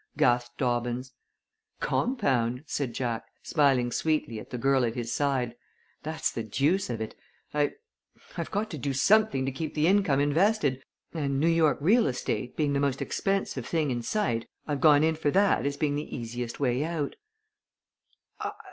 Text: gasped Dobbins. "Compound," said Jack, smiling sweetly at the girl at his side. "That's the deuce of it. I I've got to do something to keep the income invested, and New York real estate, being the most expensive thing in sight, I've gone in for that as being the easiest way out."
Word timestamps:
gasped 0.17 0.57
Dobbins. 0.57 1.13
"Compound," 1.79 2.63
said 2.65 2.91
Jack, 2.91 3.25
smiling 3.43 3.91
sweetly 3.91 4.39
at 4.39 4.49
the 4.49 4.57
girl 4.57 4.83
at 4.83 4.95
his 4.95 5.13
side. 5.13 5.53
"That's 6.01 6.31
the 6.31 6.41
deuce 6.41 6.89
of 6.89 7.01
it. 7.01 7.13
I 7.53 7.73
I've 8.35 8.49
got 8.49 8.71
to 8.71 8.79
do 8.79 8.93
something 8.93 9.45
to 9.45 9.51
keep 9.51 9.75
the 9.75 9.85
income 9.85 10.19
invested, 10.19 10.83
and 11.13 11.39
New 11.39 11.47
York 11.47 11.77
real 11.79 12.07
estate, 12.07 12.57
being 12.57 12.73
the 12.73 12.79
most 12.79 12.99
expensive 12.99 13.67
thing 13.67 13.91
in 13.91 14.01
sight, 14.01 14.47
I've 14.65 14.81
gone 14.81 15.03
in 15.03 15.13
for 15.13 15.29
that 15.29 15.67
as 15.67 15.77
being 15.77 15.93
the 15.93 16.15
easiest 16.17 16.59
way 16.59 16.83
out." 16.83 17.15